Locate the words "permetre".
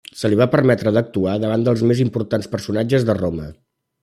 0.53-0.93